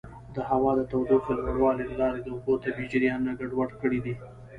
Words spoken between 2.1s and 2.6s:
د اوبو